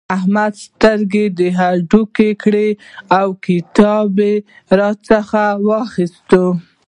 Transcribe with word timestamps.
احمد 0.17 0.53
سترګې 0.65 1.25
د 1.39 1.39
هډوکې 1.57 2.29
کړې 2.43 2.69
او 3.19 3.27
کتاب 3.45 4.09
يې 4.25 4.33
راڅخه 4.79 5.45
واخيست. 5.67 6.29